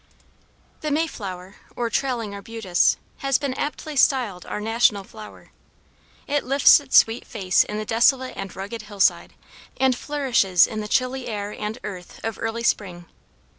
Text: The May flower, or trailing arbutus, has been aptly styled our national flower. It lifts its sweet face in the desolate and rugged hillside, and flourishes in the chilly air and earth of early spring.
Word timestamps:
The 0.79 0.89
May 0.89 1.05
flower, 1.05 1.57
or 1.75 1.91
trailing 1.91 2.33
arbutus, 2.33 2.97
has 3.17 3.37
been 3.37 3.53
aptly 3.53 3.95
styled 3.95 4.47
our 4.47 4.59
national 4.59 5.03
flower. 5.03 5.51
It 6.25 6.43
lifts 6.43 6.79
its 6.79 6.97
sweet 6.97 7.23
face 7.23 7.63
in 7.63 7.77
the 7.77 7.85
desolate 7.85 8.33
and 8.35 8.55
rugged 8.55 8.81
hillside, 8.81 9.35
and 9.77 9.95
flourishes 9.95 10.65
in 10.65 10.81
the 10.81 10.87
chilly 10.87 11.27
air 11.27 11.51
and 11.51 11.77
earth 11.83 12.19
of 12.23 12.39
early 12.39 12.63
spring. 12.63 13.05